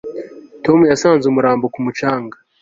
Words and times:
Tom 0.63 0.79
yasanze 0.91 1.23
umurambo 1.27 1.65
ku 1.73 1.79
mucanga 1.85 2.35